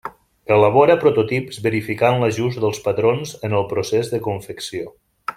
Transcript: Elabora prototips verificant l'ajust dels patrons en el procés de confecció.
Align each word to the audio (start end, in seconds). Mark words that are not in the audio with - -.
Elabora 0.53 0.95
prototips 1.03 1.59
verificant 1.65 2.17
l'ajust 2.23 2.63
dels 2.63 2.81
patrons 2.89 3.35
en 3.49 3.57
el 3.61 3.67
procés 3.75 4.13
de 4.15 4.21
confecció. 4.31 4.95